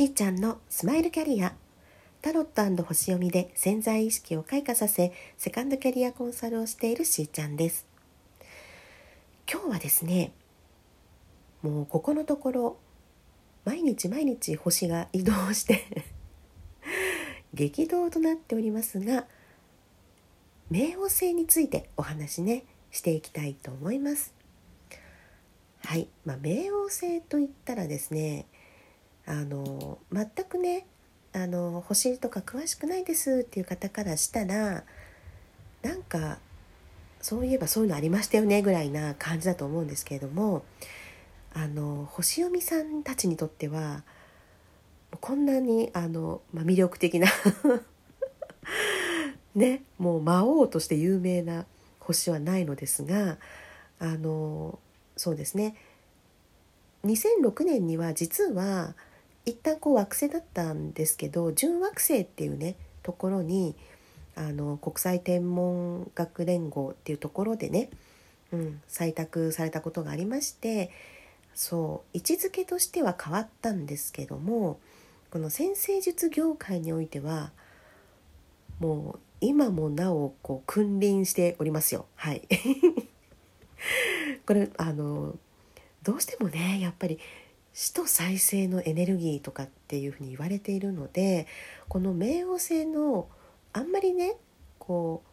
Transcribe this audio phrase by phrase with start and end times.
[0.00, 1.52] しーちゃんのスマイルキャリア
[2.22, 7.86] タロット星読みで潜在意識を開花させセカンドキャリアコンサルをしているしーちゃんです。
[9.46, 10.32] 今日はですね
[11.60, 12.76] もうここのところ
[13.66, 15.84] 毎日毎日星が移動して
[17.52, 19.26] 激動となっておりますが
[20.72, 24.32] 冥王星についてお話ねしていきたいと思います。
[25.84, 28.46] はい、まあ、冥王星といったらですね
[29.30, 30.86] あの全くね
[31.32, 34.82] あの星とか詳しくないですっていう方からしたら
[35.82, 36.38] なんか
[37.20, 40.64] そういえばそういうのありましたよねぐらいな感じだと思うんですけれども
[41.54, 44.02] あの星読みさんたちにとっては
[45.20, 47.28] こんなにあの、まあ、魅力的な
[49.54, 51.66] ねもう魔王として有名な
[52.00, 53.38] 星はないのですが
[54.00, 54.80] あの
[55.16, 55.76] そうですね。
[57.04, 58.94] 2006年には実は
[59.46, 63.74] 一旦こう惑星だったんですけど準惑星っていうねところに
[64.36, 67.90] あの国際天文学連合っていうところでね、
[68.52, 70.90] うん、採択されたことがありまして
[71.54, 74.78] そう位置づけとしては変わったんですけども
[75.30, 77.50] この先生術業界においては
[78.78, 82.06] もう今もなおこう君臨しておりますよ。
[82.14, 82.42] はい。
[84.46, 85.36] これあの
[86.02, 87.18] どうしてもねやっぱり
[87.80, 91.46] 死と再生のエネルギーとかっていうふうに言われているので
[91.88, 93.26] この冥王星の
[93.72, 94.36] あんまりね
[94.78, 95.28] こう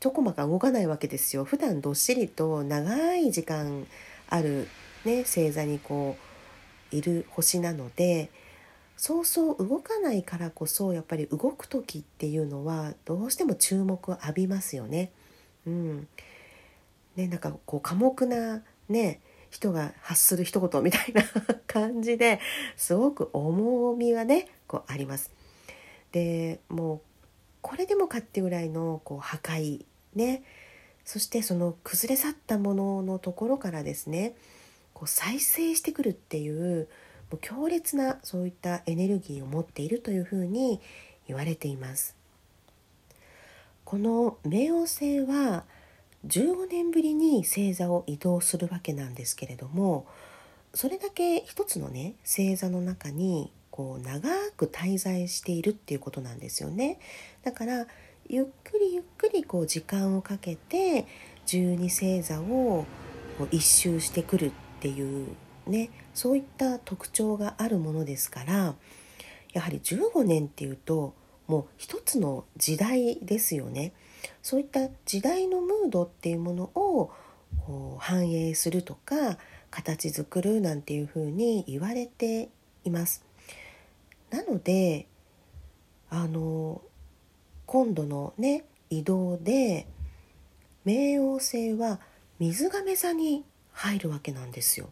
[0.00, 3.86] ちょこまか動かないわけですよ普段どっしりと長い時間
[4.30, 4.66] ある、
[5.04, 6.16] ね、星座にこ
[6.90, 8.30] ういる星なので
[8.96, 15.12] そうそう動かないからこそやっぱり動く時っていうのはどうしても注目を浴びますよね。
[15.66, 16.08] うん
[17.16, 19.20] ね、なんかこう寡黙なね
[19.54, 21.22] 人が発する一言みたいな
[21.68, 22.40] 感じで
[22.76, 25.30] すごく重みがねこうあります。
[26.10, 27.00] でもう
[27.62, 29.84] これでもかっていうぐらいのこう破壊
[30.14, 30.42] ね
[31.04, 34.34] そしてその崩れ去ったもののところからですね
[34.92, 36.88] こう再生してくるっていう
[37.30, 40.80] もう強烈なそういったエネルギーを持っているというふうに
[41.28, 42.16] 言われています。
[43.84, 45.64] この冥王星は
[46.26, 50.06] 15年ぶりに星座を移動するわけなんですけれども
[50.72, 57.00] それだけ一つのね星座の中にこう長く滞在しているっていうことなんですよね。
[57.42, 57.86] だから
[58.28, 61.06] ゆっくりゆっくりこう時間をかけて
[61.46, 62.86] 12星座を
[63.36, 65.28] こう一周してくるっていう
[65.66, 68.74] ねそういった特徴があるものですから
[69.52, 71.14] やはり15年っていうと
[71.46, 73.92] もう一つの時代ですよね。
[74.42, 77.12] そういった時代のムードっていうものを
[77.66, 79.38] こう反映するとか
[79.70, 82.48] 形作るなんていうふうに言われて
[82.84, 83.24] います。
[84.30, 85.06] なので
[86.10, 86.80] あの
[87.66, 89.86] 今度のね移動で
[90.86, 91.98] 冥王星は
[92.38, 94.90] 水亀座に入るわけなんですよ。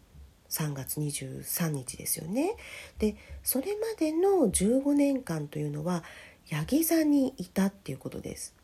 [0.49, 2.57] 3月23日ですよね。
[2.99, 6.05] でそれまでの15年間というのは
[6.49, 8.55] ヤギ座にいたっていうことです。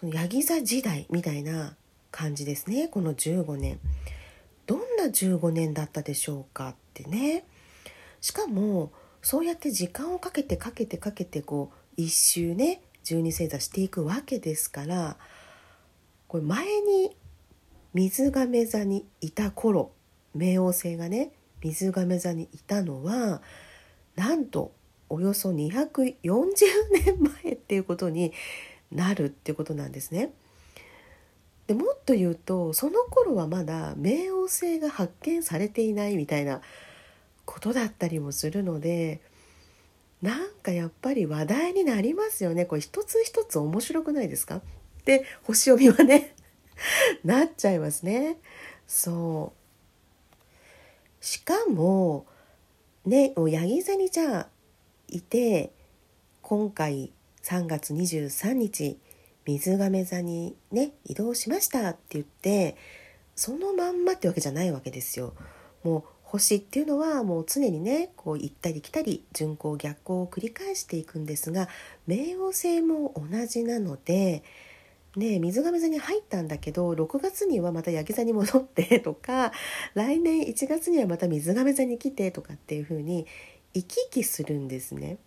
[0.00, 1.76] そのヤギ座時代みたいな
[2.10, 2.88] 感じですね。
[2.88, 3.78] この15年。
[4.66, 7.44] どんな15年だったでしょうかってね。
[8.22, 15.16] しかもそうやって時間をかけてかけてかけてこう一周ね十二星座していくわけですから
[16.28, 17.14] これ前に
[17.92, 19.90] 水亀座にいた頃
[20.34, 21.32] 冥王星がね
[21.62, 23.42] 水亀座にいたのは
[24.16, 24.72] なんと
[25.10, 26.14] およそ240
[27.04, 28.32] 年前っていうことに
[28.92, 30.32] なるっていうことなんですね。
[31.66, 36.60] でもっと言うとその頃はまだ冥王星が発見されていないみたいな
[37.44, 39.20] ことだったりもするので
[40.20, 44.62] なんかやっぱり話題になりますよねこれ一つ一つ面白くないですか？
[45.04, 46.34] で星読みはね
[47.24, 48.38] なっちゃいますね。
[48.88, 49.52] そ
[51.20, 52.26] うしかも
[53.06, 54.48] ねヤギ座にじゃあ
[55.06, 55.70] いて
[56.42, 57.12] 今回
[57.50, 58.96] 3月23日
[59.44, 62.76] 水亀座にね移動しましたって言って
[63.34, 65.34] そのまんまってわけじゃないわけですよ。
[65.82, 71.68] もう星っていうのはもう常にねこう行ったり来たり巡行逆行を繰り返していくんですが
[72.06, 74.44] 冥王星も同じなので、
[75.16, 79.50] ね、水亀座に入ったんだけど6月にはまた焼き座に戻って とか
[79.94, 83.26] 来年1月にはまた水亀座に来てとかっていう風に
[83.74, 85.18] 行き来するんですね。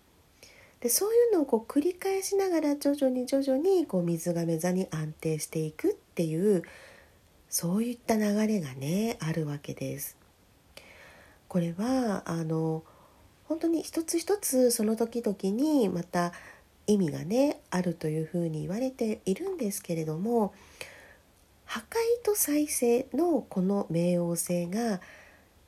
[0.84, 6.62] でそういうのをこう繰り返しながら徐々に徐々にこう水亀座に安定していくっていう
[7.48, 10.18] そういった流れがねあるわけです。
[11.48, 12.84] これはあの
[13.46, 16.34] 本当に一つ一つその時々にまた
[16.86, 20.54] 意味がねあるというふうに言われているんですけれども
[21.64, 21.84] 破壊
[22.26, 25.00] と再生のこの冥王星が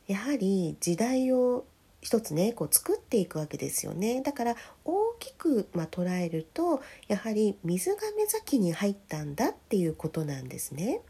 [0.08, 1.64] やはり時代を
[2.06, 11.02] 一つねこう作っていくわけですよねだから大きく、まあ、捉えるとやはり水亀座期に入ったんだっていうことなんですね。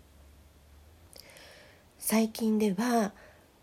[2.00, 3.14] 最近では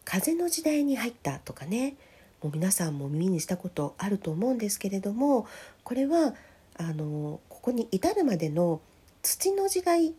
[0.05, 1.97] 風の時代に入ったとかね
[2.43, 5.47] もう皆さんも耳にしたことあると思うんですけれども
[5.85, 6.35] これは
[6.77, 8.81] あのここに至るまでの
[9.23, 10.12] 土の時代っ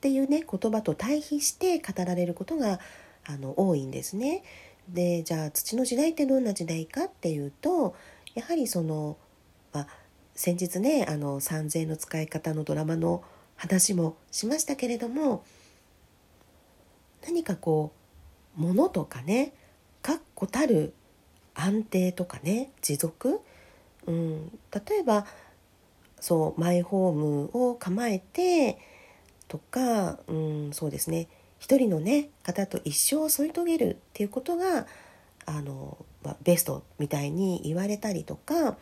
[0.00, 2.78] ていうね言葉と対比して語られることが
[3.24, 4.44] あの多いんですね。
[4.88, 7.96] でじゃあ土の時代ってどんな時代かっていうと
[8.36, 9.16] やはりその、
[9.76, 9.86] まあ、
[10.34, 13.22] 先日ねあの三千の使い方のドラマの
[13.56, 15.44] 話もしましたけれども
[17.26, 17.92] 何かこ
[18.56, 19.52] う物とかね
[20.00, 20.94] 確固たる
[21.54, 23.42] 安定とかね持続、
[24.06, 25.26] うん、例えば
[26.20, 28.78] そうマイホームを構えて
[29.48, 31.28] とか、うん、そうですね。
[31.58, 34.86] 一人のね方と一生を添い遂げるっていうことが
[35.44, 38.78] あの、まあ、ベストみたいに言われたりとか、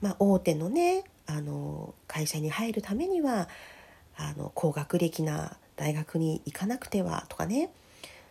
[0.00, 3.48] まあ、大手のねあの会社に入るためには
[4.16, 7.70] あの高学歴な大学に行かなくてはとかね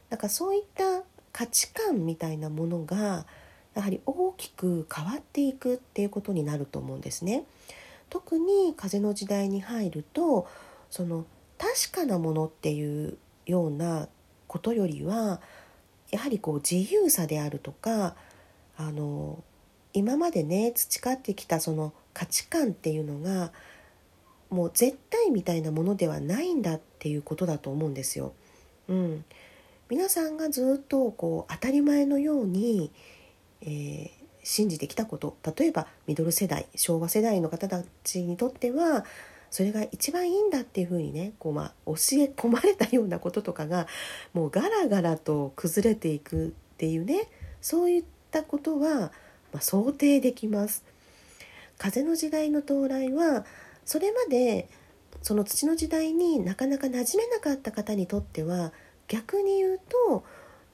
[0.09, 3.25] なんかそういった価値観みたいなものが
[3.75, 7.45] やはり大きく変わっていくっていうことになると思うんですね。
[8.09, 10.47] 特に風の時代に入ると
[10.89, 11.25] その
[11.57, 14.07] 確かなものっていうような
[14.47, 15.39] ことよりは
[16.09, 18.15] やはりこう自由さであるとか
[18.77, 19.44] あの
[19.94, 23.51] 今までね培ってきたその価値観っていうのが
[24.50, 28.33] もう絶対みたいなものではないんだっていうことだと思うんですよ。
[28.88, 29.25] うん、
[29.89, 32.91] 皆さんがずっとこう当たり前のように、
[33.62, 34.09] えー、
[34.44, 39.06] 信じてきたこと例えばミドル世代昭和世代の方たちにとっては
[39.51, 41.95] それが一番いいんだっていうふうにねこう、まあ、教え
[42.35, 43.88] 込まれたようなこととかが
[44.33, 47.27] もうガラガラと崩れていくっていうね
[47.62, 49.12] そういったことは、
[49.53, 50.83] まあ、想定できます。
[51.77, 53.45] 風の時代の到来は
[53.85, 54.67] それまで
[55.21, 58.71] その土の時代になかなか馴染めなかった方にとっては
[59.07, 60.23] 逆に言うと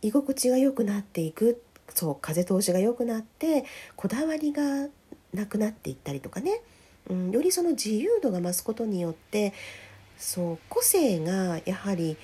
[0.01, 1.63] 居心地が良くなっていく
[1.93, 4.87] そう風通しが良くなってこだわりが
[5.33, 6.61] なくなっていったりとかね、
[7.09, 9.53] うん、よりその自由度が増すことによって
[10.17, 12.17] そう個性がやはり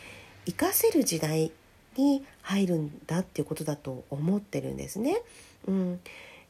[0.45, 1.51] 活かせる時代
[1.97, 5.21] に入るんだっていうことだと思ってるんですね。
[5.67, 5.99] うん、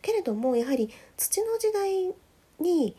[0.01, 2.13] けれどもやはり土の時代
[2.59, 2.95] に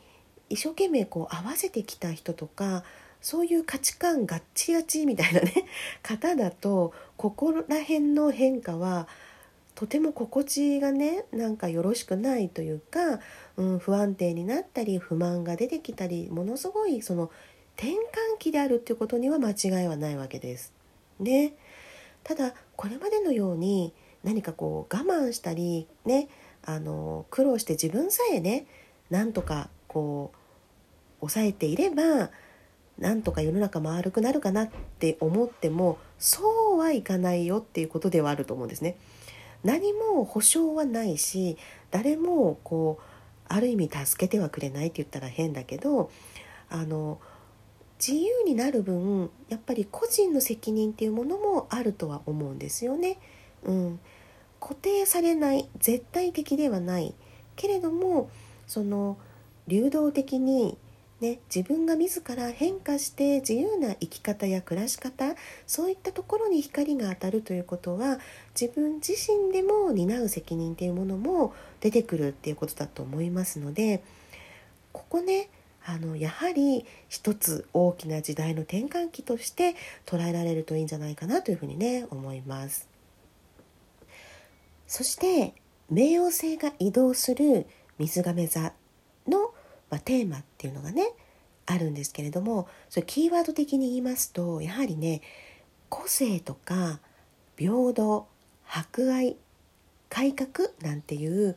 [0.49, 2.85] 一生懸命こう合わせてきた人とか
[3.21, 5.53] そういう価値観ガッチガチみたいなね
[6.03, 9.09] 方だとここら辺の変化は
[9.75, 13.21] とても心地がねなんかよろしくないというか、
[13.57, 17.31] うん、不安定になったり不満が出てきたりものすごいその
[17.77, 17.97] 転換
[18.39, 20.73] 期であるっていうことには間違いはないわけです。
[21.19, 21.55] ね、
[22.25, 23.95] ただこれまでのように
[24.25, 26.29] 何かこう我慢したりね
[26.65, 28.67] あの苦労して自分さえね
[29.11, 30.37] なんとかこう
[31.21, 32.31] 抑えていれば
[32.99, 38.97] なんとか世の中丸くなるかなって思ってもそうはいかないよっていうことではあると思うんですね。
[39.65, 41.57] 何も保証はないし
[41.91, 43.03] 誰もこう
[43.49, 46.11] ある意味助けてはくれないって言ったら変だけど
[46.69, 47.21] あの
[48.05, 53.19] 自由になる分やっぱり個人の責任っていうものもあるとは思うんですよね。
[53.63, 54.01] うん、
[54.63, 57.15] 固定されない絶対的ではない
[57.57, 58.31] けれども
[58.69, 59.19] その
[59.67, 60.79] 流動的に
[61.21, 65.37] ね、自分が自ら変化して自由な生き方や暮らし方
[65.69, 68.19] そういったところに光が当たるということは
[68.61, 74.03] 自分自身でも担う責任っていうものも出てくるっていうことだと思いますので
[74.91, 75.49] ここね
[75.87, 79.77] あのやはり一つ大きな時代の転換期として
[80.07, 82.92] 捉えられるといいんじゃないかなというふうにね思います。
[84.93, 85.55] そして
[85.91, 87.67] 冥王星が移動する
[87.99, 88.75] 水亀座
[89.27, 89.55] の
[89.89, 91.13] まあ、テーマっていうのがね
[91.65, 95.23] あるんですけれどもそれキーワード的に言いますとやはりね
[95.89, 97.01] 個性とか
[97.57, 98.27] 平等
[98.65, 99.37] 博愛
[100.11, 101.57] 改革なんていう、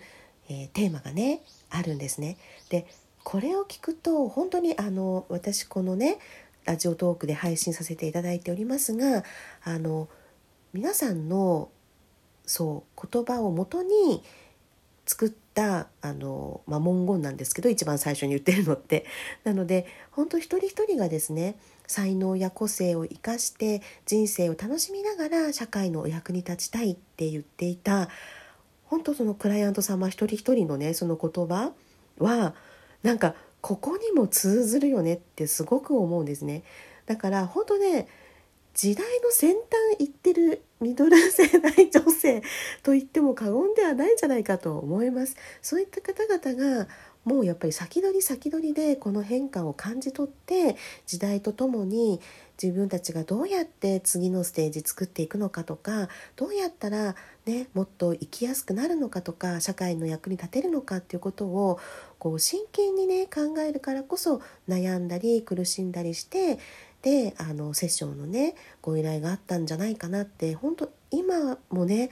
[0.49, 2.37] えー、テーマがねあるんですね。
[2.69, 2.87] で
[3.25, 6.19] これを聞くと本当にあの私このね
[6.63, 9.23] ラジオトークで配信させていただいておりますが
[9.63, 10.07] あの
[10.73, 11.69] 皆さんの
[12.45, 14.23] そう言葉をもとに
[15.05, 19.05] 作ったあの、まあ、文言なんですけど一番最初に言ってるのって。
[19.43, 28.09] なので本当一人一人がですね才能や個性を生かして人生を楽しみながら社会のお役に立ちたいって言っていた
[28.85, 31.73] 本当そのクライアント様一人一人のねその言葉
[32.17, 32.55] は
[33.03, 36.63] なんかここにも通ずるよねってすごく思うんですね。
[37.05, 38.07] だから本当ね
[38.75, 42.44] 時代の先端行ってるミドル世代女性
[42.84, 45.38] と言っても過言ではないんじゃないかと思います。
[45.62, 46.88] そういった方々が
[47.24, 50.75] もうやっぱり先取り先取りでこの変化を感じ取って
[51.08, 52.20] 時代とともに
[52.62, 57.15] 自分たちがどうやって次のステージ作っていくのかとかどうやったら、
[57.46, 61.79] ね、もっと生きやすくなるのかとか社会の役に立てるのかっていうことを
[62.20, 66.60] こう真剣にね考えるからこそ悩んだり苦しんだりして
[67.05, 72.09] であのセッションのねご依頼があったんじゃないかなって本当今もね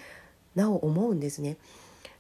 [0.53, 1.57] なお思うんですね。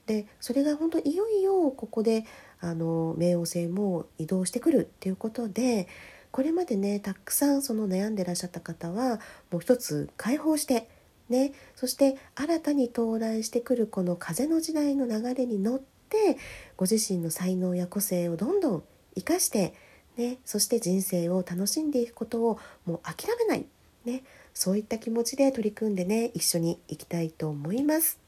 [0.07, 2.25] でそれが本当いよいよここで
[2.59, 5.87] あの冥王星も移動してくるっていうことで
[6.31, 9.19] これまでねたくさんその悩んでらっしゃった方は
[9.51, 10.89] もう一つ解放して
[11.29, 16.37] ねそして新たに到来してくるこの風の時代の流れに乗って
[16.75, 18.83] ご自身の才能や個性をどんどん
[19.15, 19.75] 生かして
[20.17, 23.65] ねそして人生を楽しんでいくことをもう諦めない。
[24.05, 28.19] ねそういった気持ちで取り組んでね一緒に行きたいと思います。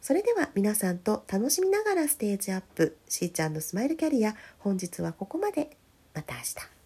[0.00, 5.76] それでは皆さんと楽しみながらステージアップしーちゃんのスマイルキャリア本日はここまで。
[6.14, 6.81] また明日。